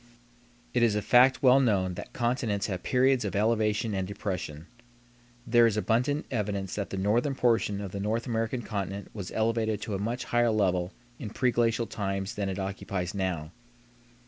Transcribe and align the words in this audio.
It 0.73 0.81
is 0.81 0.95
a 0.95 1.01
fact 1.03 1.43
well 1.43 1.59
known 1.59 1.93
that 1.93 2.11
continents 2.11 2.65
have 2.65 2.81
periods 2.81 3.23
of 3.23 3.35
elevation 3.35 3.93
and 3.93 4.07
depression. 4.07 4.65
There 5.45 5.67
is 5.67 5.77
abundant 5.77 6.25
evidence 6.31 6.73
that 6.73 6.89
the 6.89 6.97
northern 6.97 7.35
portion 7.35 7.79
of 7.79 7.91
the 7.91 7.99
North 7.99 8.25
American 8.25 8.63
continent 8.63 9.11
was 9.13 9.31
elevated 9.33 9.79
to 9.83 9.93
a 9.93 9.99
much 9.99 10.23
higher 10.23 10.49
level 10.49 10.91
in 11.19 11.29
preglacial 11.29 11.87
times 11.87 12.33
than 12.33 12.49
it 12.49 12.57
occupies 12.57 13.13
now. 13.13 13.51